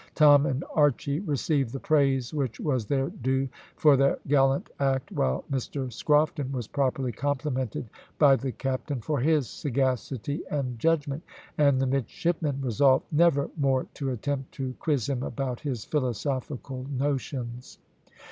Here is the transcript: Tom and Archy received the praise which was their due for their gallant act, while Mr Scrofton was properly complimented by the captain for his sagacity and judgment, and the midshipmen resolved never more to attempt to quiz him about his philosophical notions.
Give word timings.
Tom 0.15 0.47
and 0.47 0.63
Archy 0.73 1.19
received 1.19 1.71
the 1.71 1.79
praise 1.79 2.33
which 2.33 2.59
was 2.59 2.87
their 2.87 3.09
due 3.11 3.47
for 3.75 3.95
their 3.95 4.17
gallant 4.27 4.71
act, 4.79 5.11
while 5.11 5.43
Mr 5.51 5.93
Scrofton 5.93 6.51
was 6.51 6.67
properly 6.67 7.11
complimented 7.11 7.87
by 8.17 8.35
the 8.35 8.51
captain 8.51 8.99
for 8.99 9.19
his 9.19 9.47
sagacity 9.47 10.41
and 10.49 10.79
judgment, 10.79 11.21
and 11.59 11.79
the 11.79 11.85
midshipmen 11.85 12.59
resolved 12.63 13.05
never 13.11 13.51
more 13.57 13.85
to 13.93 14.09
attempt 14.09 14.51
to 14.53 14.73
quiz 14.79 15.07
him 15.07 15.21
about 15.21 15.59
his 15.59 15.85
philosophical 15.85 16.87
notions. 16.89 17.77